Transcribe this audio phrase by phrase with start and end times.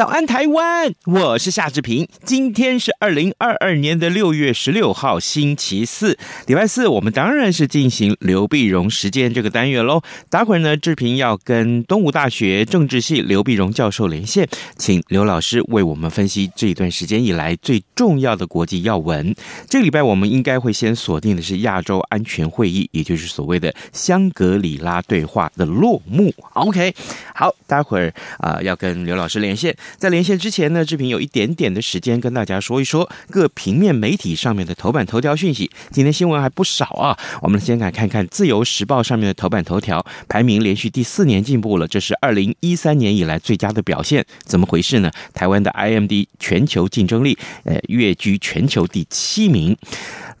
[0.00, 0.90] 早安，台湾！
[1.04, 2.08] 我是夏志平。
[2.24, 6.88] 今天是二零二二年的六月十六号，星期四，礼拜四。
[6.88, 10.00] 我们当然是进行刘碧荣时间这个单元喽。
[10.30, 19.36] 待会儿呢，志平要跟东吴大学政治系刘碧荣教授连线，请刘老师为我们分析这一段时间以来最重要的国际要闻。
[19.68, 26.32] 这个礼拜我们应该会先锁定的是亚洲安全会议，也就是所谓的香格里拉对话的落幕。
[26.54, 26.94] OK，
[27.34, 29.76] 好，待会儿啊、要跟刘老师连线。
[29.96, 35.70] 在连线之前呢，志平有一点点的时间跟大家说一说各平面媒体上面的头版头条讯息。
[35.90, 44.24] 今天新闻还不少啊，我们先来看看《自由时报》上面的头版头条，排名连续第四年进步了，这是二零一三年以来最佳的表现。
[44.44, 45.10] 怎么回事呢？
[45.34, 49.76] 台湾的 IMD 全球竞争力，呃，跃居全球第七名。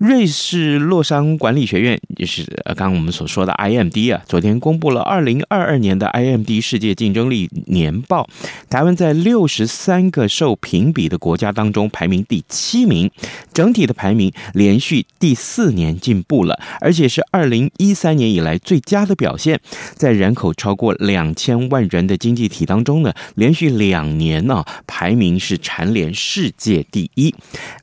[0.00, 8.26] 瑞士洛桑管理学院，就是刚刚我们所说的 IMD 啊，昨天公布了二零二二年的 IMD 世界竞争力年报。
[8.70, 13.10] 台湾在六十三个受评比的国家当中排名第七名，
[13.52, 19.60] 整体的排名连续第四年进步了，而且是二零一三年以来最佳的表现。
[19.96, 27.34] 在人口超过两千万人的经济体当中呢，连续两年呢、排名是蝉联世界第一。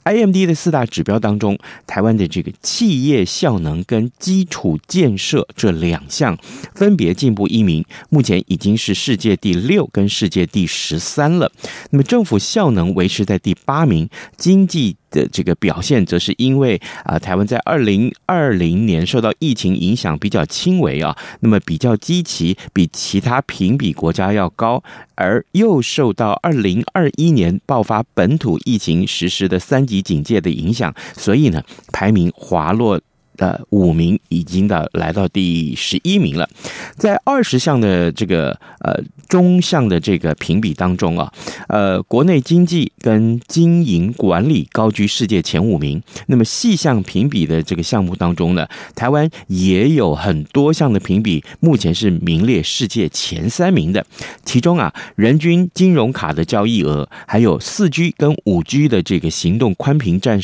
[0.05, 2.06] IMD 的四大指标当中，台湾。
[2.15, 6.37] 的这个企业效能跟基础建设这两项
[6.75, 11.51] 分别进步一名，目前已经是世界第六跟世界第十三了。
[11.89, 14.07] 那么政府效能维持在第八名，
[14.37, 24.83] 经济的这个表现则是因为啊，台湾在二零二零年受到疫情影响比较轻微啊，那么比较积极比其他评比国家要高，
[25.15, 32.99] 而又受到二零二一年爆发本土疫情实施的三级警戒的影响，所以呢，排名滑落。
[33.37, 36.49] 的五名已经到来到第十一名了，
[36.97, 38.49] 在二十项的这个
[38.79, 38.99] 呃
[39.29, 41.31] 中项的这个评比当中啊，
[41.69, 46.01] 呃国内经济跟经营管理高居世界前五名。
[46.25, 54.03] 那么细项评比的这个项目当中呢，台湾也有很多项的评比，目前是名列世界前三名的。
[54.43, 60.39] 其中啊，人均金融卡的交易额，还有四 G 跟五 G 的这个行动宽频占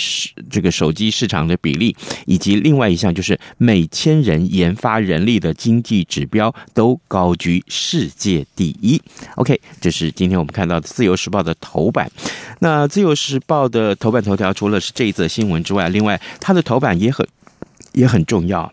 [0.51, 1.95] 这个手机市场的比例，
[2.27, 2.82] 以及另外。
[2.83, 9.01] 另外一项就是每千人研发人力的经济指标都高居世界第一。
[9.35, 12.11] OK，这是今天我们看到的《自由时报》的头版。
[12.59, 17.25] 那《自由时报》的头版头条除了是这一则新闻之外，另外它的头版也很
[17.93, 18.69] 也很重要，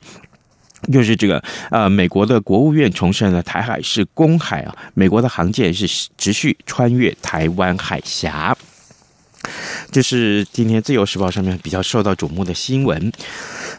[0.92, 5.86] 就是这个呃，美国的国务院重申了台海是公海啊，美国的航舰是
[6.18, 8.58] 持续穿越台湾海峡。
[9.90, 13.12] 这是今天《自由时报》上面比较受到瞩目的新闻。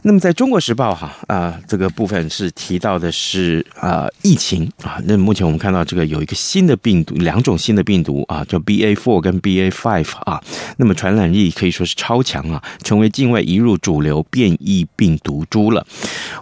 [0.03, 4.99] 那么在中国时报哈啊，这个部分是提到的是啊疫情啊。
[5.05, 10.41] 那目前我们看到这个有一个新的病毒，两种新的病毒啊，叫 BA four 跟 BA five 啊。
[10.77, 15.85] 那么传染力可以说是超强啊，成为境外移入主流变异病毒株了。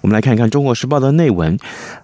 [0.01, 1.57] 我们来看一看中国时报的内文。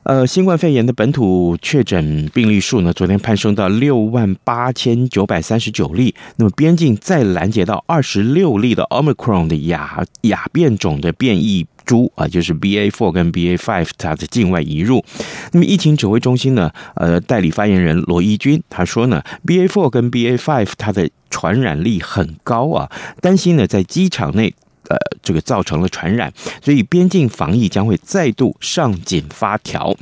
[0.04, 6.14] 呃，新冠肺炎的本土确诊病例数呢，昨天攀升到六万八千九百三十九例。
[6.36, 11.46] 那么边境再拦截到二十六例的 Omicron 的亚亚变种的变异。
[11.46, 15.06] 异株啊，就是 BA four 跟 BA five 它的境外移入。
[15.52, 22.90] 那么疫情指挥中心呢，呃，代理发言人罗一军他说呢，BA four 跟 BA five 它的传染力很高啊，
[23.22, 24.56] 担心呢在机场内。
[24.90, 29.96] 呃，这个造成了传染，所以边境防疫将会再度上紧发条。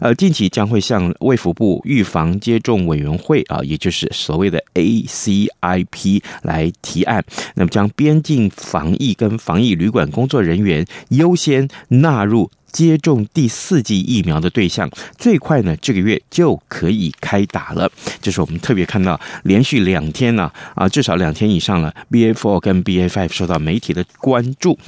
[0.00, 12.50] 呃，近期将会向卫福部预防接种委员会啊，也就是所谓的 ACIP 来提案，那么将边境防疫跟防疫旅馆工作人员优先纳入。
[12.72, 17.90] 接种第四剂疫苗的对象，最快呢这个月就可以开打了。
[18.20, 24.78] 这是我们特别看到连续两天呢啊，至少两天以上了，BA4 跟 BA5 受到媒体的关注。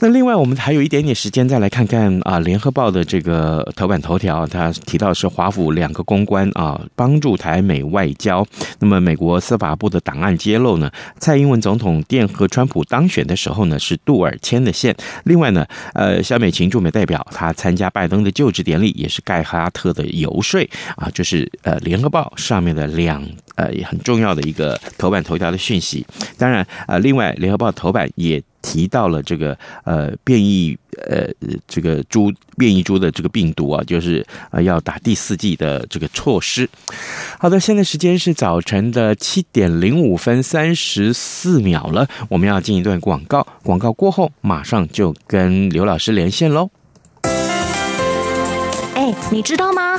[0.00, 8.44] 那另外，我们还有一点点时间，再来看看啊，《联合报》的这个头版头条，它提到是华府两个公关啊，帮助台美外交。
[8.80, 10.90] 那么，美国司法部的档案揭露呢，
[11.20, 14.96] 蔡英文总统电和川普当选的时候呢，是杜尔牵的线。
[15.24, 15.64] 另外呢，
[15.94, 20.60] 呃，萧美琴驻美代表他参加拜登的就职典礼，也是盖哈特的游说
[20.94, 26.06] 啊，就是呃，《联合报》上面的两呃也很重要的一个头版头条的讯息。
[26.38, 28.40] 当然，呃，另外，《联合报》头版也。
[28.62, 30.78] 提到了这个呃变异
[31.08, 31.26] 呃
[31.66, 36.70] 这个猪变异猪的这个病毒啊，就是呃要打第四剂的这个措施。
[37.40, 46.70] 好的，现在时间是早晨的七点零五分三十四秒了，我们要进一段广告，广告过后马上就跟刘老师连线喽。
[49.02, 49.98] 哎，你知道吗？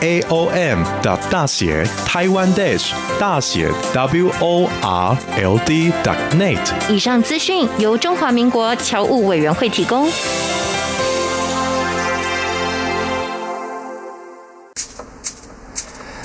[0.00, 2.90] A O M 的大写台湾 dash
[3.20, 6.58] 大写 W O R L D dot net。
[6.88, 10.08] 以上资讯由中华民国侨务委员会提供。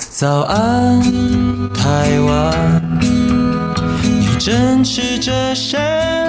[0.08, 1.00] 早安，
[1.74, 3.00] 台湾，
[4.02, 5.76] 你正吃着什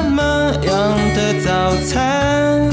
[0.10, 2.72] 么样的早餐？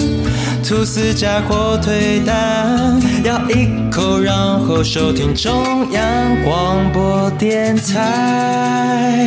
[0.70, 9.18] 吐司加火腿蛋，咬一口，然后收听中央广播电台。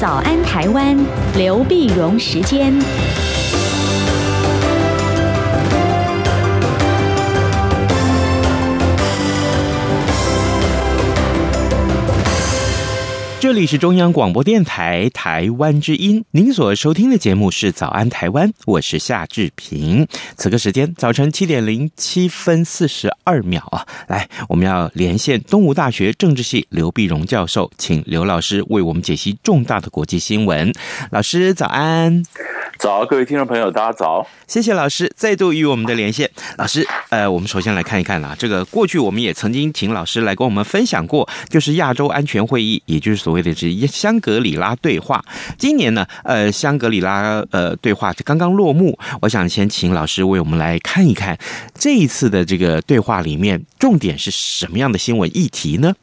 [0.00, 0.96] 早安，台湾，
[1.36, 2.72] 刘碧荣时间。
[13.42, 20.06] 这里是中央广播电台台湾之音，您所收听的节目是《早安台湾》，我是夏志平。
[20.36, 30.72] 此刻时间早晨七点零七分四十二秒啊，来，我们要连线东吴大学政治系刘碧荣教授，请刘老师为我们解析重大的国际新闻。
[31.10, 32.22] 老师早安。
[32.78, 34.26] 早，各位听众朋友，大家早！
[34.48, 36.28] 谢谢老师再度与我们的连线。
[36.58, 45.24] 老师，呃，我们首先来看一看啊，这个过去我们也曾经请老师来跟我们分享过，就是亚洲安全会议，也就是所谓的这香格里拉对话。
[45.56, 51.38] 今年呢，呃，香格里拉呃对话刚刚落幕，我想先请老师为我们来看一看
[51.78, 55.94] 这一次的这个对话里面重点是什么样的新闻议题呢？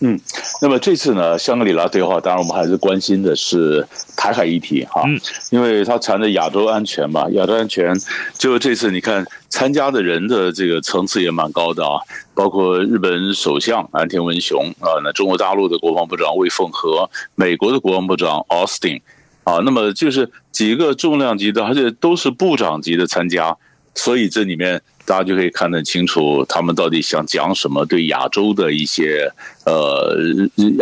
[0.00, 0.20] 嗯，
[0.60, 3.82] 那么这次呢，香格里拉对话，当然我们还是关心的是
[4.14, 5.02] 台海议题哈，
[5.50, 7.98] 因为它缠着亚洲安全嘛，亚洲安全，
[8.36, 11.98] 就这次你看参加的人的这个层次也蛮高的啊，
[12.34, 19.00] 包括日本首相安田文雄啊，那中国大陆的国防部长魏凤和，美国的国防部长 Austin
[19.44, 23.56] 啊，那么就是几个重量级的，而且都是部长级的参加，
[23.94, 24.82] 所以这里面。
[25.06, 29.30] 大家就可以看得清楚，他们到底想讲什么，对亚洲的一些
[29.64, 30.14] 呃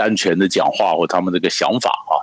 [0.00, 2.18] 安全的讲话或他们这个想法啊。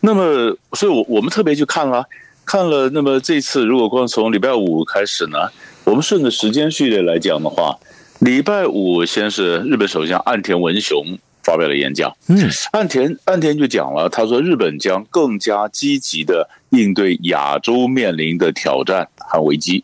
[0.00, 2.06] 那么，所以，我我们特别去看了，
[2.44, 2.88] 看了。
[2.90, 5.38] 那么这次如果光从礼拜五开始呢，
[5.84, 7.76] 我们顺着时间序列来讲的话，
[8.20, 12.14] 礼拜五先是日本首相岸田文雄发表了演讲。
[12.28, 12.38] 嗯，
[12.72, 19.82] 岸田岸田就讲了，他说日本将更加积极的应对亚洲面临的挑战和危机。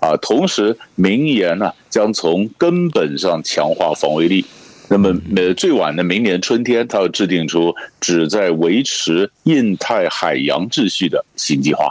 [0.00, 4.44] 啊，同时明言呢，将从根本上强化防卫力。
[4.88, 11.84] 那么，呃，最晚的明年春天，他要制定出旨在维持印太海洋秩序的新计划。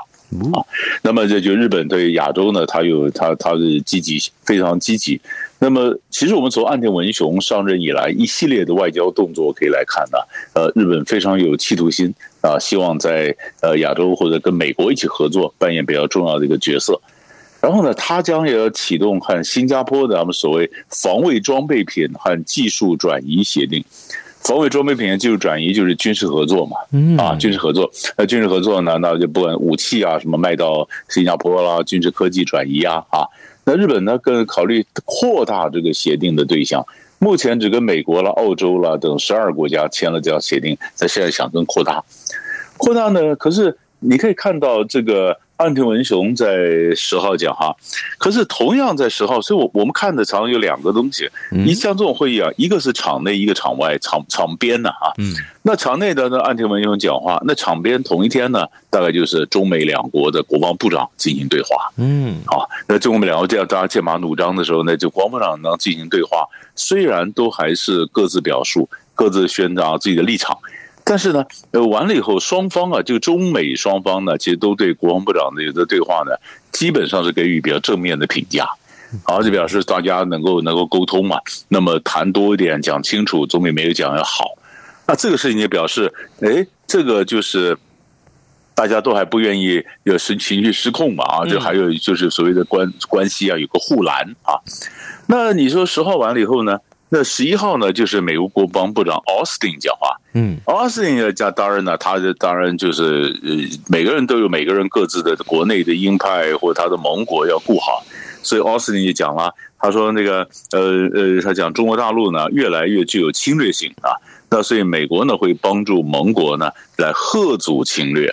[0.54, 0.60] 啊，
[1.02, 5.20] 那么这就日本对亚洲呢，他有他他的积极，非常积极。
[5.60, 10.18] 那么，其实我们从岸田文雄上任以来，一系列的外交动作可以来看呢，
[10.54, 17.02] 呃，日本非常有企图心啊，希望在呃亚洲或者跟美国一起合作，扮演比较重要的一个角色。
[17.62, 23.84] 然后呢，他将也要启动和新加坡的咱们所谓防卫装备品和技术转移协定。
[24.42, 26.78] 防卫装备品的技术转移就是军事合作嘛，
[27.22, 33.28] 啊，军事合作，那军事合作呢，那就不管武器啊什么卖到新加坡啦，军事科技转移啊，啊，
[33.66, 36.84] 那日本呢更考虑扩大这个协定的对象，
[37.20, 42.02] 目前只跟美国了、澳洲了等十二国家签了这样协定，那现在想更扩大，
[42.78, 45.38] 扩大呢，可是你可以看到这个。
[45.60, 47.76] 岸田文雄在十号讲哈，
[48.18, 55.14] 可是同样在十号，所以我我们看的常常有两个东西，你像这种会议啊，一个是场内，一个场外，场场边的哈。
[55.18, 61.92] 嗯，那场内的呢，岸田文雄讲话，那场边同一天呢，大概就是中美两国的国防部长进行对话。
[61.98, 70.58] 嗯，好，那中美两国这样大家剑拔弩张的时候呢，就国防部长能进行对话，虽然都还是各自表述、各自宣扬自己的立场。
[71.10, 76.32] 但是呢，呃，完了以后，双方啊，就中美双方呢，其实都对国防部长的有的对话呢，
[76.72, 78.70] 基本上是给予比较正面的评价，
[79.24, 84.52] 好，就表示大家能够能够沟通嘛，那么谈多一点，讲清楚，总比没有讲要好。
[85.08, 87.76] 那这个事情也表示，哎，这个就是
[88.76, 94.62] 大家都还不愿意有失情绪失控嘛，啊，就还有就是所谓的关关系啊，有个护栏啊。
[95.26, 96.78] 那你说十号完了以后呢？
[97.12, 100.16] 那十一号呢，就是美国国防部长奥斯汀讲话。
[100.34, 103.50] 嗯，奥斯汀的讲，当然呢，他的当然就是呃，
[103.88, 108.06] 每个人都有每个人各自的国内的鹰派或他的盟国要顾好，
[108.44, 114.14] 所以奥斯汀也讲了，他说那个呃呃，他讲中国大陆呢越来越具有侵略性啊，
[114.52, 118.32] 那所以美国呢会帮助盟国呢来遏阻侵略，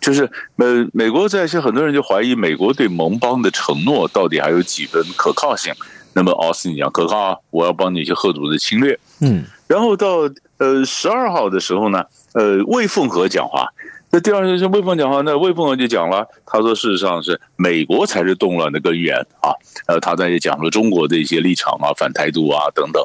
[0.00, 5.74] 就是美美国在一些很多人就怀疑美国对盟邦的承诺到底还有几分可靠性。
[6.14, 8.98] 那么奥斯汀讲可靠啊，我要帮你去吓阻的侵略。
[9.20, 10.28] 嗯，然后到
[10.58, 12.04] 呃十二号的时候呢，
[12.34, 13.66] 呃魏凤和讲话，
[14.10, 19.54] 那第二天是魏凤讲话，那魏凤和就讲了，他说事实上是美国才是动乱的根源啊，
[19.86, 23.02] 呃他在也讲了中国的一些立场啊，反台独啊等等，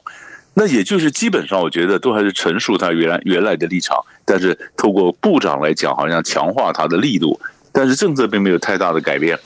[0.54, 7.40] 那也就是基本上我觉得都还是陈述他原来原来的立场，但是透过部长来讲，好像强化他的力度，
[7.72, 9.40] 但是政策并没有太大的改变，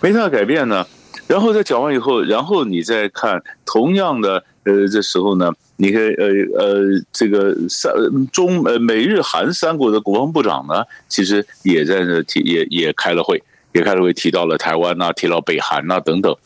[0.00, 0.86] 没太大改变呢。
[1.26, 6.26] 然后在讲完以后，然后你再看同样的呃这时候呢，你看呃
[6.58, 7.90] 呃这个三
[8.30, 16.36] 中呃美日韩三国的国防部长呢，其实也在那提也也开了会，也开了会提到了台湾呐、提到北韩呐、等等，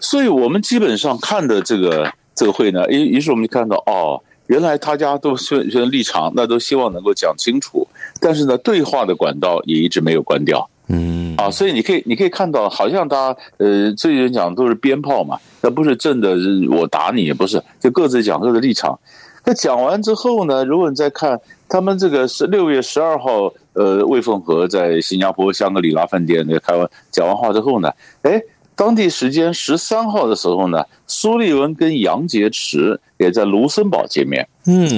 [0.00, 7.88] 所以我们基本上看的这个这个会呢，于于是我们就看到哦，原来大家都宣宣立场，那都希望能够讲清楚，
[8.20, 10.68] 但是呢，对话的管道也一直没有关掉。
[10.88, 16.36] 嗯啊，所以你可以，你可以看到，好像大家呃，这些人讲都是鞭炮嘛，那不是真的，
[16.70, 18.98] 我打你也不是，就各自讲各自立场。
[19.44, 27.90] 那讲完之后呢，如果你再看他们这个是六月十二号，呃，魏凤和在新加坡香格里拉饭店那开完讲完话之后呢，
[28.22, 28.40] 哎，
[28.74, 34.48] 当地时间十三号的时候呢，苏利文跟杨洁篪也在卢森堡见面。
[34.66, 34.88] 嗯。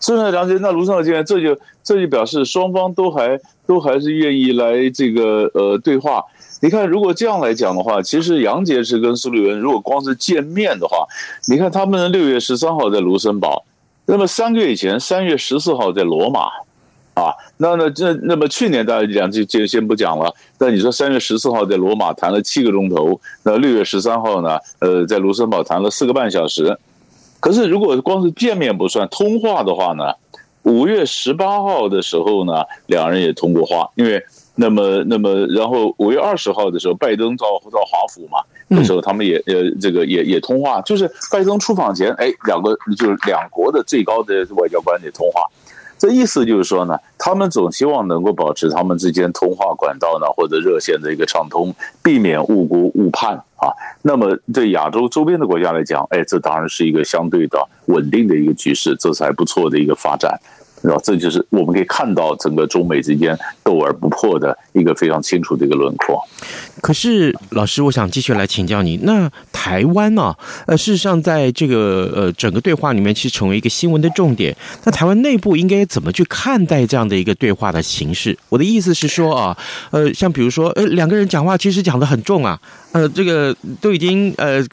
[0.00, 6.22] 现在了解，那卢森堡见面，这就这就表示双方都还都还是愿意来这个呃对话。
[6.62, 11.06] 你看，如果这样来讲的话，其实杨洁篪跟苏利文如果光是见面的话，
[11.48, 13.64] 你看他们六月十三号在卢森堡，
[14.06, 16.46] 那么三个月以前三月十四号在罗马，
[17.14, 20.34] 啊，那那那那么去年大家讲就就先不讲了。
[20.58, 24.58] 那你说三月十四号在罗马谈了七个钟头，那六月十三号呢？
[24.78, 26.78] 呃，在卢森堡谈了四个半小时。
[27.46, 30.12] 可是，如果光是见面不算通话的话呢？
[30.64, 33.88] 五月十八号的时候呢，两人也通过话。
[33.94, 34.20] 因为
[34.56, 40.80] 那么那么，然后五月二十号的时候，拜登到到华府嘛，那时候他们也呃这个也也通话。
[40.80, 45.48] 就是拜登出访前，哎，两个就是两国的最高的外交官也通话。
[45.98, 53.72] 这意思就是说呢，他们总希望能够保持他们之间通话管道呢，或者热线的一个畅通，避免误估误判啊。
[54.02, 60.38] 那么对亚洲周边的国家来讲，哎，这当然是一个相对的稳定的一个局势，这是还不错的一个发展。
[60.82, 66.20] 然后这就是我们可以看到整个中美之间斗而不破的一个非常清楚的一个轮廓。
[66.80, 68.98] 可是，老师，我想继续来请教你。
[69.02, 70.34] 那台湾呢？
[70.66, 74.54] 呃，事实上，在这个呃整个对话里面，其实成为一个新闻的重点。
[74.84, 78.38] 那台湾内部应该怎么去看待这样的一个对话的形式？
[78.48, 79.56] 我的意思是说啊，
[79.90, 82.60] 呃，像比如说，呃，两个人讲话其实讲得很重啊，
[82.92, 84.64] 呃，这个都已经呃。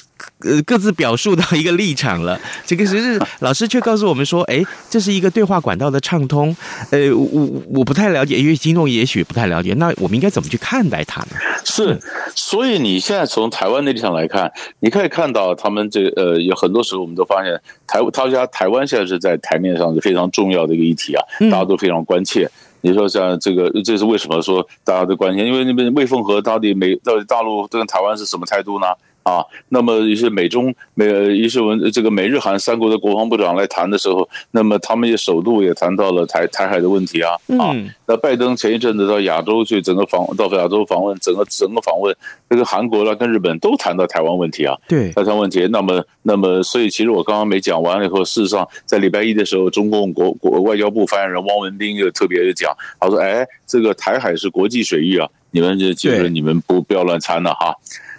[0.44, 2.40] 呃，各自表述到一个立场了。
[2.66, 6.56] 这个是老师却告诉我们说，哎，这是一个对话管道的畅通。
[6.92, 9.74] 呃，我我不太了解，因为听众也许不太了解。
[9.76, 11.38] 那我们应该怎么去看待它呢？
[11.64, 11.98] 是，
[12.36, 22.50] 所以你现在从台湾的立场来看，你可以看到他们这呃，有很多时候我们都发现台他家台湾现在是在台面上是非常重要的一个议题啊，大家都非常关切。
[22.82, 25.46] 你说像这个，这是为什么说大家都关心？
[25.46, 28.88] 因为那边魏凤和到底美到底大陆跟台湾是什么态度呢？
[29.24, 37.74] 啊，那么一些美中美一些文这个美日韩三国的国防部长来谈的时候，那么他们也首度也谈到了台台海的问题啊啊。
[38.06, 42.16] 那拜登前一阵子到亚洲去，整个访到亚洲访问，整个整个访问
[42.50, 44.76] 这个韩国啦跟日本都谈到台湾问题啊。
[44.88, 45.68] 对，台湾问题。
[45.72, 57.74] 那么那么，所以其实我刚刚没讲完了以后，事实上在礼拜一的时候，中共国国外交部发言人汪文斌又特别的讲，他说：“哎，这个台海是国际水域啊，你们就记住你们不不要乱参了哈。”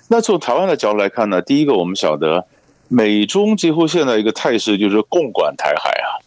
[0.08, 2.46] 那从台湾的角度来看呢，第一个我们晓得，
[2.88, 6.20] 美中几乎现在一个态势就是共管台海啊，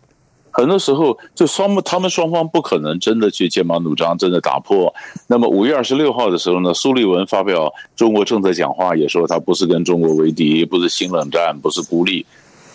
[0.52, 4.94] 很多时候就双他们双方不可能真的去剑拔弩张，真的打破。
[5.28, 12.26] 那么五月二十六号的时候呢，苏利文发表中国政策讲话，也说他不是跟中国为敌，不是新冷战，不是孤立，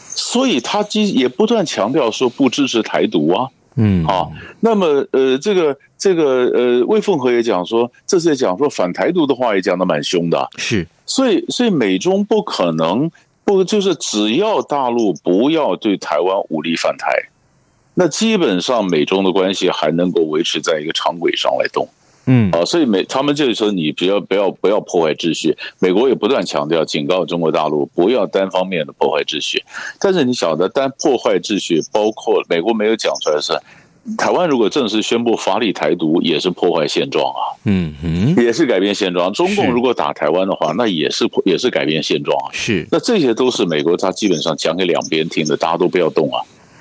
[0.06, 3.48] 所以他也不断强调说不支持台独啊。
[3.76, 13.10] 嗯，好，那么呃，这个这个呃，魏凤和也讲说，这次也讲说反台独的话也讲的蛮凶的，是，所以所以美中不可能
[13.44, 17.10] 不就是只要大陆不要对台湾武力反台，
[17.94, 21.88] 那基本上美中的关系还能够维持在一个常轨上来动。
[22.26, 25.56] 嗯，啊，所以美他们就是说，你不要不要不要破坏秩序。
[25.80, 29.62] 美国也不断强调，警告中国大陆不要单方面的破坏秩序。
[29.98, 33.52] 但是你晓得，单破坏秩序，包括美国没有讲出来是，
[34.16, 37.58] 台湾如果正式宣布法理台独，也是破坏现状啊。
[37.64, 39.32] 嗯嗯，也是改变现状。
[39.32, 42.50] 中共如果打台湾的话，那也是也是改变现状啊。
[42.52, 46.38] 是，那这些都是美国他基本上讲给两边听的，大家都不要动啊。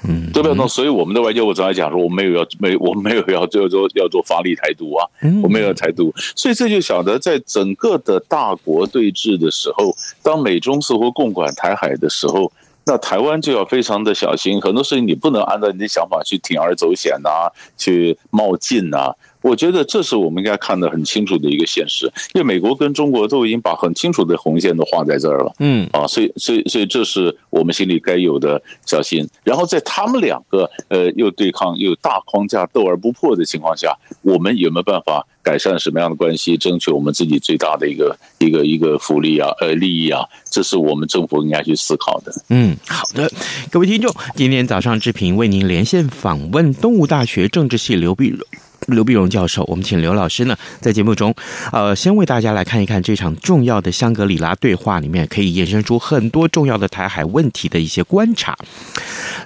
[0.07, 0.67] 嗯，对不对？
[0.67, 5.07] 所以我们的外交部长来讲说，我没有要没，我没有要就说要做发力台独啊，
[5.43, 12.51] 我没有要台独，所以这就晓得，在整个的大国对峙的时候，当美中似乎共管台海的时候，
[12.85, 19.13] 那台湾就要非常的小心，很多事情你不能按照你的想法去铤而走险呐，去冒进呐。
[19.41, 29.27] 我觉得这是我们应该看得很清楚的一个现实，因为美国跟中国都已经把很清楚的红线都画在这儿了，嗯啊，所以所以所以这是我们心里该有的小心。
[29.43, 40.21] 然后在他们两个呃又对抗又大框架斗而不破的情况下，我们有没有办法改善什么样的关系，争取我们自己最大的一个一个一个福利啊呃利益啊？
[40.51, 42.31] 这是我们政府应该去思考的。
[42.49, 43.31] 嗯，好的，
[43.71, 48.39] 各位听众，今天早上志平为您连线访问东吴大学政治系刘碧荣。
[48.87, 51.33] 刘碧荣教授，我们请刘老师呢，在节目中，
[51.71, 58.57] 呃，先为大家来看一看这场重要的香格里拉对话里面，可以衍生出很多重要的台海问题的一些观察。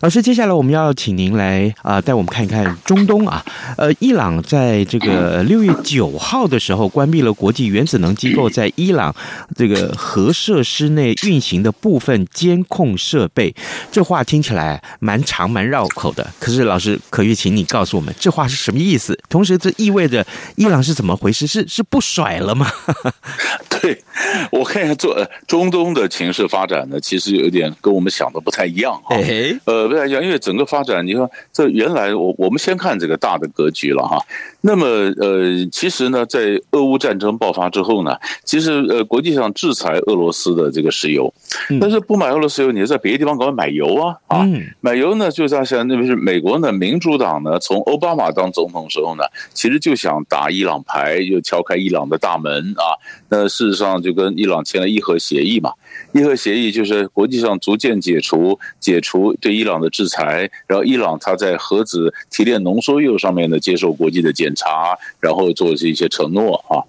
[0.02, 3.44] 老师，接下来我们要请您来啊，带我们看一看中东啊，
[3.78, 9.14] 呃，伊朗在这个六月九号的时候关闭了国际原子能机构在伊朗
[9.56, 13.54] 这个核设施内运行的部分监控设备。
[13.92, 19.18] 这话听起来蛮长蛮绕口的，可是老师，可以请你告诉我们，这话是什么意思？
[19.30, 21.46] 同时，这意味着伊朗是怎么回事？
[21.48, 22.68] 是是不甩了吗？
[23.82, 24.02] 对，
[24.52, 25.16] 我看一下中
[25.48, 29.16] 中东的情势发展呢，其实有点跟我们想的不太一样哈。
[29.66, 34.18] 呃，不太一样，因为整个发展，你看这原来我我们先看这个大的格局了哈。
[34.62, 41.32] 那么呃，其实呢，在俄乌战争爆发之后呢，其实呃，国际上制裁俄罗斯的这个石油，
[41.80, 44.48] 但是不买俄罗斯油，你在别的地方搞买油啊啊，
[44.82, 49.15] 买油呢，就像像那边是美国呢，民主党呢，从奥巴马当总统的时候
[49.54, 52.98] 其实就想打伊朗牌，就敲开伊朗的大门啊。
[53.30, 55.74] 那事实上就跟伊朗签了伊核协议嘛。
[56.14, 66.84] 伊核协议就是国际上逐渐解除解除对伊朗的制裁，然后伊朗它在核子提炼浓缩铀上面呢，接受国际的检查，然后做这些承诺啊。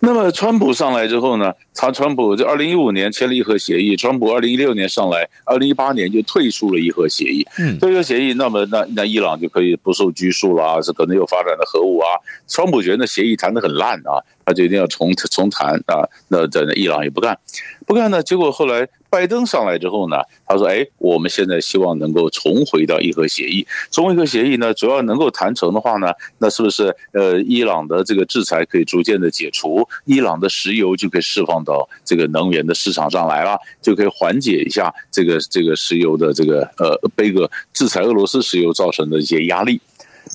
[0.00, 7.46] 那么川普上来之后呢，他川普在二零一五年签了伊核协议，川普二零一六年上来，二零一八年就退出了伊核协议。
[7.56, 12.08] 嗯，退出协议，那么那那伊朗就可以不受拘束啦，是可能有发展的核武啊。
[12.48, 16.02] 川普觉得那协议谈得很烂啊，他就一定要重重谈啊。
[16.26, 17.38] 那在那伊朗也不干，
[17.86, 18.88] 不干呢，结果后来。
[19.10, 23.66] 拜登上来之后呢，他说：“哎，我们现在希望能够重回到伊核协议。
[23.90, 39.80] 重回伊核协议呢，主要能够谈成的话呢，那是不是呃，伊朗的这个制裁可以逐渐的解除，伊朗的石油就可以释放到这个能源的市场上来了，就可以缓解一下这个这个石油的这个呃，背个制裁俄罗斯石油造成的一些压力。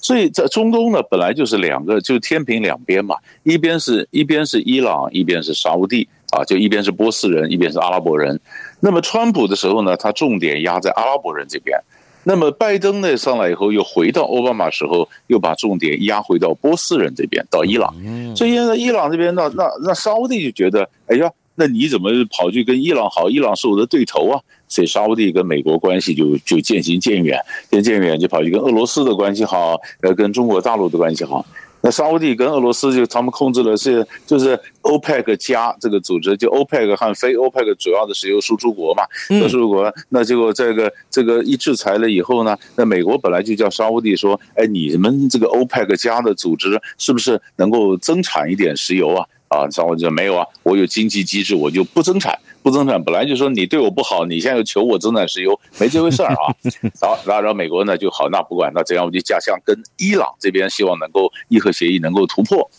[0.01, 8.39] 所以在中东呢，本来就是两个，就天平两边嘛，一边是一边是伊朗，一边是沙乌地。”啊，就一边是波斯人，一边是阿拉伯人。
[8.79, 11.79] 那么川普的时候呢，他重点压在阿拉伯人这边。
[12.23, 17.93] 那么拜登呢上来以后，又回到奥巴马时候，又把重点压回到波斯人这边，到伊朗。
[18.35, 23.29] 所以现在伊朗这边，那那那沙乌地就觉得，哎呀，那你怎么跑去跟伊朗好？
[23.29, 24.39] 伊朗是我的对头啊！
[24.67, 31.45] 所以沙乌地跟美国关系就就渐行渐远，渐渐远就跑去跟俄罗斯的关系好，呃，跟中国大陆的关系好。
[31.83, 39.93] 那沙乌地跟俄罗斯就他们控制的是就是欧佩克加这个组织，就欧佩克和非欧佩克主要的石油输出国嘛，输出国。
[40.07, 49.27] 那结果这个这个一制裁了以后呢，那美国本来就叫沙乌地说，哎，你们这个欧佩克加的组织是不是能够增产一点石油啊？
[49.53, 52.37] 啊，沙乌地说没有啊，我有经济机制，我就不增产。
[52.63, 56.55] 不增产，本来就说你对我不好，你现在又求我增产石油，没这回事儿啊。
[57.01, 62.69] 好，然后美国呢就好，那不管，那怎样我就加强跟伊朗这边，希望能够伊核协议能够突破。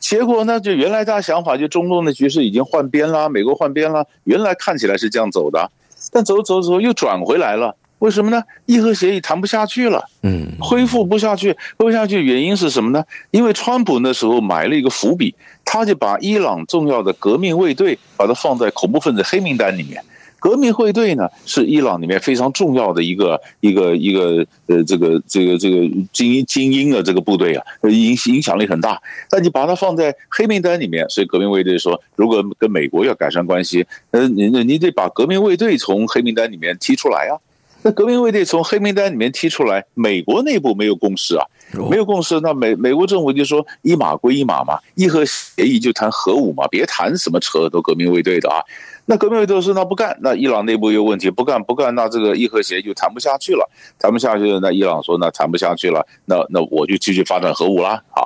[0.00, 5.70] 结果呢，就原来大家想法，就中东的局势已经换边了，美国换边了，原来看起来是这样走的，
[6.10, 7.76] 但走走走又转回来了。
[8.00, 8.42] 为什么呢？
[8.66, 13.02] 伊核协议谈不下去了，嗯，恢复不下去，恢复不下去原因是什么呢？
[13.30, 20.02] 因为川普那时候埋了一个伏笔，他就把伊朗重要的革命卫队把它放在恐怖分子黑名单里面。
[20.38, 25.78] 革命卫队呢是伊朗里面非常重要的一个一个一个呃这个这个这个
[26.12, 29.00] 精英精英的这个部队啊，影影响力很大。
[29.30, 37.40] 但你把它放在黑名单里面，所以革命卫队说，如果跟美国要改善关系，呃，你你得把革命卫队从黑名单里面踢出来啊。
[37.84, 41.44] 那革命卫队从黑名单里面踢出来，美国内部没有共识啊，
[41.90, 42.40] 没有共识。
[42.40, 48.56] 那美美国政府就说一码归一码嘛，伊核协议就谈核武嘛，别谈什么扯都革命卫队的啊。
[49.04, 54.58] 那革命卫队说那不干，那伊朗内部有问题，不干不干，那这个伊核协议就谈不下去了，谈不下去了。
[54.60, 58.24] 那伊朗说那谈不下去了，那那我就继续发展核武啦啊。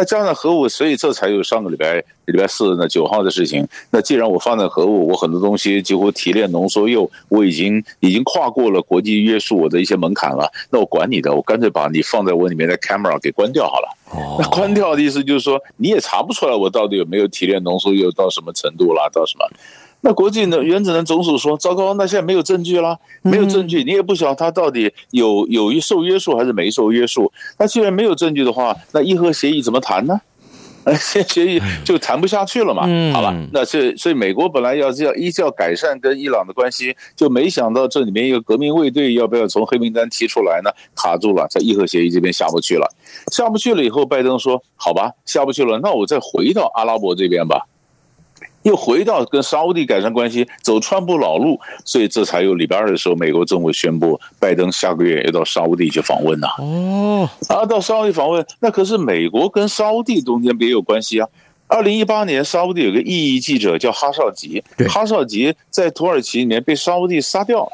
[0.00, 3.68] 那加上核武，所以这才有上个礼拜礼拜四那九号的事情。
[3.90, 10.50] 那既然我放在核武，我很多东西几乎提炼浓缩铀，我已经已经跨过了国际约束我的一些门槛了。
[10.70, 13.88] 那我管你的，我干脆把你放在我里面的 camera 给关掉好了。
[14.38, 19.44] 那关掉的意思就是说，你也查不出来我到底有没有提炼浓缩铀到什么程度啦，到什么。
[20.02, 27.30] 那国际的原子能总署说：“糟糕，那现在没有证据了，没有证据，你也不晓得他到底有有一受约束还是没受约束。
[27.58, 30.20] 那既然没有证据的话，那伊核协议怎么谈呢？
[30.84, 32.88] 哎，协议就谈不下去了嘛。
[33.12, 40.70] 好吧，那是所以美国本来要是要依照改善跟伊朗的关系，就没想到这里面一个革命卫队要不要从黑名单提出来呢？
[40.96, 42.88] 卡住了，在伊核协议这边下不去了，
[43.30, 47.66] 下不去了以后，拜登说：好吧，下不去了，那我再回到阿拉伯这边吧。”
[48.62, 56.48] 又回到跟沙乌地改善关系，走川普老路，所以这才有礼拜二的时候，美国政府宣布，拜登下个月要到沙乌地去访问呐。
[56.58, 61.28] 哦，啊，到沙乌地访问，那可是美国跟沙乌地中间别有关系啊。
[61.70, 67.70] 二零一八年，沙乌地有个异议记者叫哈绍吉，哈绍吉在土耳其里面被沙乌地杀掉了。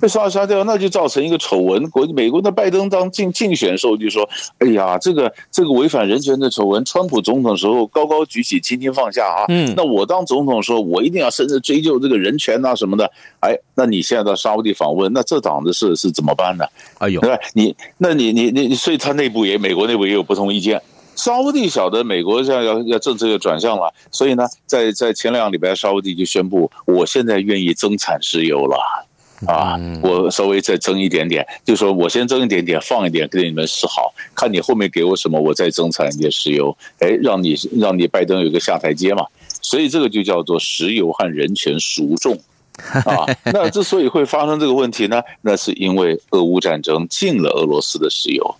[0.00, 1.90] 被杀杀掉，那就造成一个丑闻。
[1.90, 4.22] 国美国的拜登当竞竞选时候就说
[4.58, 9.42] ：“哎呀，这个这个违反人权的丑闻，川普总统时候高高举起，轻轻放下啊。
[9.48, 13.10] 嗯，那我当总统时候，我一定要深入追究这个人权啊什么的。
[13.40, 16.64] 哎，那你现在到沙乌地访问，那这档子事是怎么办呢？
[16.98, 17.36] 哎呦，对吧？
[17.54, 20.80] 你那你你你，所以他内部也美国内部也有不同意见。
[21.18, 28.78] 沙乌地晓得美国现在要要政策要转向了，所以呢，在在前两个礼拜，沙乌地就宣布，我现在愿意增产石油了。”
[29.46, 39.24] 啊，我稍微再增一点点，就说我先增一点点，放一点给你们示好，看你后面给我什么，我再增产一点石油，哎，让你让你拜登有个下台阶嘛，
[39.60, 42.36] 所以这个就叫做石油和人权孰重
[43.04, 43.26] 啊。
[43.44, 48.56] 那之所以会发生这个问题呢，那是因为俄乌战争禁了俄罗斯的石油。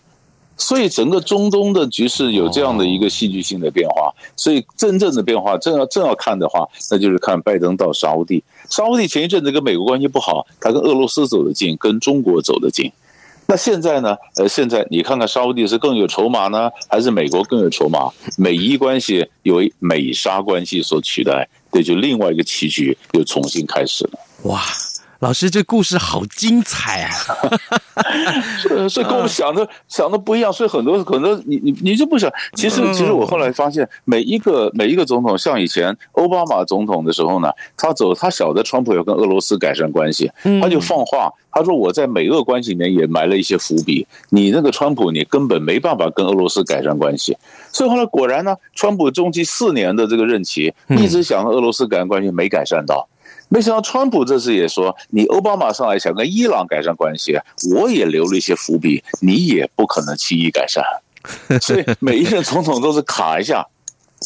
[0.58, 8.42] 所以整个中东的局势有这样的一个戏剧性的变化，所以真正的变化正要正要看的话，那就是看拜登到沙乌地。
[8.68, 12.92] 沙乌地前一阵子跟美国关系不好，他跟俄罗斯走得近，跟中国走得近。
[13.46, 14.14] 那现在呢？
[14.36, 18.10] 呃，现在你看看沙乌地是更有筹码呢，还是美国更有筹码？
[18.36, 24.18] 美伊关系由美沙关系所取代，这就另外一个棋局又重新开始了。
[24.42, 24.60] 哇！
[25.20, 27.10] 老师，这故事好精彩啊！
[28.88, 32.32] 所以跟我们想的想的不一样，所以很多很多你你你就不想。
[32.54, 40.30] 其实其实我后来发现，每一个每一个总统，像以前奥巴马总统的时候呢，他走他晓得川普要跟俄罗斯改善关系，
[40.62, 44.06] 他就放话，他说我在美俄关系里面也埋了一些伏笔。
[44.30, 47.36] 你那个川普，你根本没办法跟俄罗斯改善关系。
[47.72, 53.08] 所以后来果然呢，川普中期四年的这个任期，一直想和俄罗斯改善关系，没改善到。
[53.48, 57.38] 没想到川普这次也说，你奥巴马上来想跟伊朗改善关系，
[57.74, 60.84] 我也留了一些伏笔，你也不可能轻易改善。
[61.60, 63.66] 所以每一任总统都是卡一下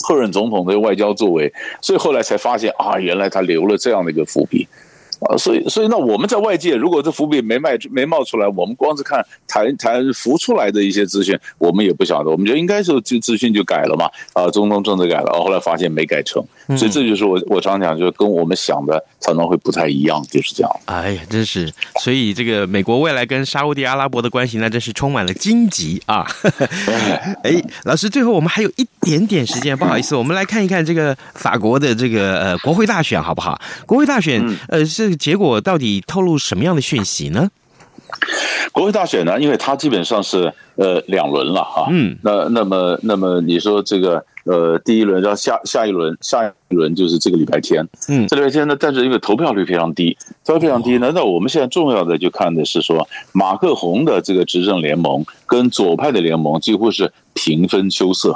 [0.05, 4.67] 后任总统的外交作为，所以后来才发现啊，原来他留了这样的一个伏笔。
[5.29, 12.31] 啊，所以所以那我们在外界，如果这伏笔没卖没冒出来，我们光是看台台浮出来的一些资讯，我们也不晓得。
[12.31, 16.43] 我们就应该是就资讯就改了嘛，啊，中东政策改了，后来发现没改成，
[16.77, 20.71] 所以这就是我我常讲，就是跟我们想的可能会不太一样，就是这样。
[20.87, 26.27] 哎呀，真是，所以这个美国未来跟沙乌地阿拉伯的关系，那真是充满了荆棘啊。
[27.45, 33.61] 哎，老师，最后我们还有一点点时间，不好意思，我们来看一看这个法国的这个呃国会大选好不好？
[33.87, 35.12] 国会大选呃是。
[35.17, 37.51] 结果到底透露什么样的讯息呢？
[38.73, 58.35] 国会大选呢，因为它基本上是呃两轮了哈，嗯，那那么那么你说这个呃第一轮到下下一轮下一轮就是这个礼拜天，嗯，这礼拜天呢，但是因为投票率非常低，投票非常低，难道我们现在重要的就看的是说马克宏的这个执政联盟跟左派的联盟几乎是平分秋色。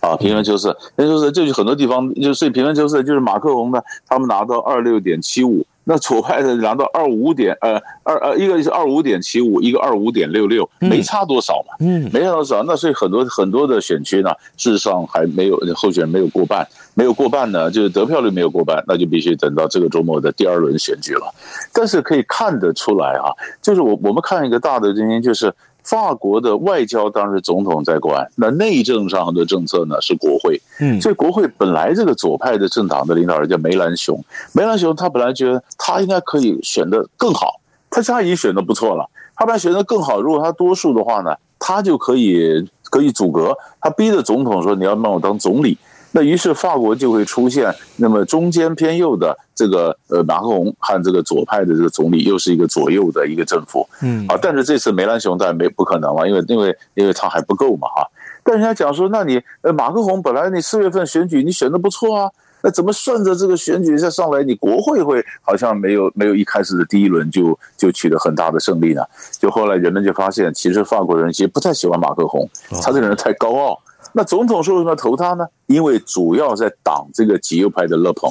[0.00, 5.64] 啊，平分秋色，那就是就是很多地方就是平分秋色，就是马克宏呢，他们拿到二六点七五。
[5.84, 12.62] 那左派的拿到二五点呃二呃一个是二五点七五，一个二五点六六，没差多少嘛，嗯，没差多少。
[12.62, 21.34] 那所以很多很多的选区呢，事实上还没有候选人没有过半，没有过半呢，就是得票率没有过半，那就必须等到这个周末的第二轮选举了。
[21.72, 25.52] 但是可以看得出来啊，就是我我们看一个大的原因就是。
[25.84, 30.60] 法国的外交当然是总统在管，那内政上的政策呢是国会。
[30.80, 45.76] 嗯，所以国会本来这个左派的政党的领导人叫梅兰雄，梅兰雄他本来觉得他应该可以选得更好，他现在已经选得不错了，他本来选得更好，如果他多数的话呢，他就可以可以阻隔，他逼着总统说，你要让我当总理。
[46.14, 58.06] 那于是法国就会出现那么中间偏右的这个呃马克龙和这个左派的这个总理又是一个左右的一个政府，嗯啊，但是这次梅兰雄当然没不可能了，因为因为因为他还不够嘛哈。
[58.44, 62.30] 但人家讲说，那你呃马克龙本来你四月份选举你选的不错啊，
[62.62, 69.02] 那怎么顺着这个选举再上来，你国会会好像没有没有一开始的第一轮就就取得很大的胜利呢？
[69.38, 72.46] 就后来人们就发现，其实法国人其实不太喜欢马克宏，
[72.82, 73.80] 他这个人太高傲。
[74.14, 75.46] 那总统说为什么要投他呢？
[75.66, 78.30] 因为主要在挡这个极右派的勒庞，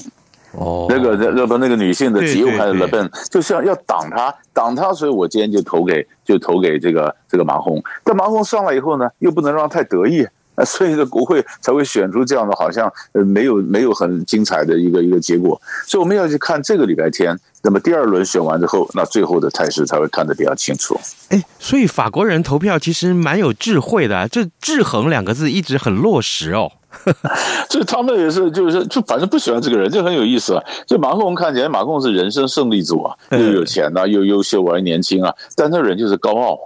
[0.53, 7.81] 哦，那个勒庞那个女性的极右派的勒庞，就像要挡他，挡他，所以我今天就投给就投给这个这个马洪。
[8.03, 10.27] 但马洪上来以后呢，又不能让他太得意。
[10.65, 15.59] 所以，呢国会才会选出这样的，好像呃没有没有很精彩的一个一个结果。
[15.85, 20.99] 所以我们要去看这个礼拜天，那么第二轮选完之后，那最后的态势才会看得比较清楚。
[21.29, 26.71] 哎，所以法国人投票其实蛮有智慧的，这“制衡”两个字一直很落实哦。
[27.69, 30.61] 这他们也是，就是就反正不喜欢这个人，就很有意思啊。
[30.85, 36.59] 就马克龙看起来，马克龙是人生胜利组啊，又有钱啊，又优秀啊，又年轻啊，但这人就是高傲。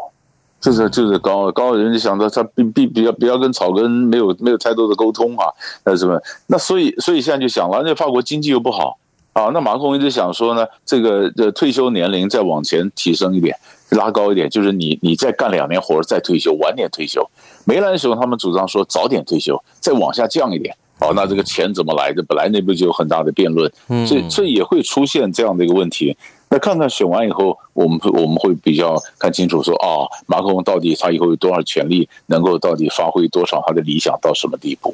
[0.65, 5.45] 就是就是高高人就想着他比比比较比较跟草根没有没有太多的沟通啊，
[5.83, 6.19] 那什么？
[6.47, 8.97] 那所以所以现在就想了，那法国经济又不好
[9.33, 13.55] 啊，那马克龙一直想说呢，这个这退休年龄再往前提升一点，
[13.89, 17.23] 拉高一点，就是你你再干两年活再退休，晚点退休。
[17.65, 20.75] 梅兰雄他们主张说早点退休，再往下降一点。
[20.99, 22.23] 哦，那这个钱怎么来的？
[22.23, 23.69] 本来内部就有很大的辩论，
[24.07, 26.17] 所以所以也会出现这样的一个问题。
[26.59, 34.93] 看看选完以后，我们我们会比较看清楚说，啊，马克龙到底他以后有多少权力，能够到底发挥多少他的理想到什么地步？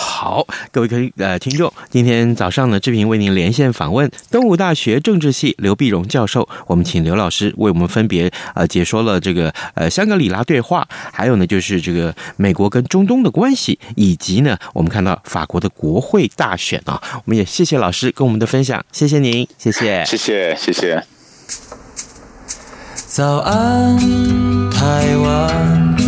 [0.00, 21.02] 好，各位可以呃听众，今天早上呢，志平为您连线访问东吴大学政治系刘碧荣教授，我们请刘老师为我们分别呃解说了这个呃香格里拉对话，还有呢就是这个美国跟中东的关系，以及呢我们看到法国的国会大选啊，我们也谢谢老师跟我们的分享，谢谢您，谢谢，谢谢，谢谢。
[23.08, 23.98] 早安，
[24.70, 26.07] 台湾。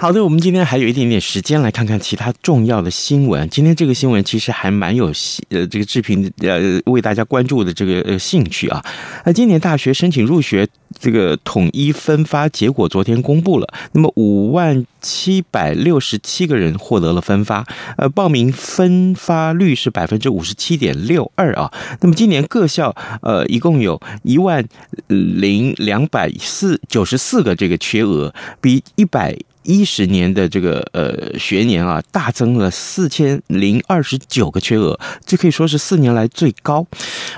[0.00, 3.48] 好的，我们今天还有一点点时间，来看看其他重要的新闻。
[3.50, 5.06] 今天这个新闻其实还蛮有
[5.48, 8.80] 呃，这个志平呃为大家关注的这个呃兴趣啊。
[9.24, 10.68] 那今年大学申请入学
[11.00, 21.72] 这个统一分发结果昨天公布了，那么五万七百六十七个人获得了分发，呃，报名分发率是百分之五十七点六二啊。
[22.00, 24.64] 那么今年各校呃一共有一万
[25.08, 36.86] 零两百四九十四个这个缺额，比一百一十年的这个呃学年啊，大增了四千零二十九个缺额，这可以说是四年来最高。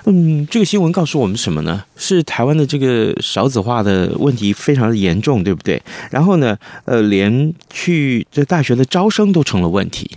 [0.04, 1.84] 嗯，这个新闻告诉我们什么呢？
[1.96, 5.82] 是台湾的这个少子化的问题非常的严重，对不对？
[6.10, 10.10] 然后呢，呃，连去这大学的招生都成了问题。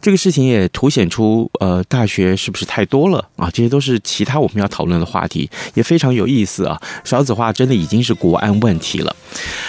[0.00, 3.50] 这个事情也凸显出呃，大学是不是太多了啊？
[3.50, 6.80] 这些都是其他我们要讨论的话题，也非常有意思啊。
[7.04, 9.16] 少子化真的已经是国安问题了。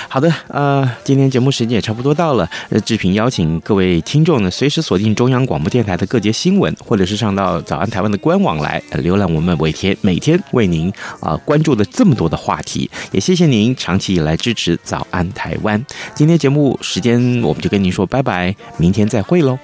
[0.10, 2.48] 好的，呃，今天节目时间差不多到了。
[2.70, 12.90] 呃，志平邀请各位听众呢，随时锁定中央广播电台的各节新闻，或者是上到早安台湾的官网来浏览我们每天每天为您啊、关注的这么多的话题。
[13.12, 15.84] 也谢谢您长期以来支持早安台湾。
[16.14, 19.58] 今天节目时间我们就跟您说拜拜，明天再会喽。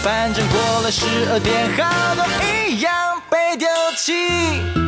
[0.00, 2.24] 反正过了十二点，好多
[2.68, 2.92] 一样
[3.28, 4.87] 被丢弃。